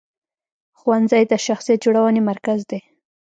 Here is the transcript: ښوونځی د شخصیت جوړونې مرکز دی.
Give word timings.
ښوونځی 0.79 1.23
د 1.27 1.33
شخصیت 1.45 1.79
جوړونې 1.85 2.21
مرکز 2.29 2.59
دی. 2.69 2.79